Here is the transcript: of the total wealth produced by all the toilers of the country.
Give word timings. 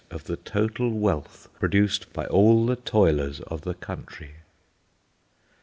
of 0.09 0.23
the 0.23 0.37
total 0.37 0.89
wealth 0.89 1.47
produced 1.59 2.11
by 2.11 2.25
all 2.25 2.65
the 2.65 2.75
toilers 2.75 3.39
of 3.41 3.61
the 3.61 3.75
country. 3.75 4.33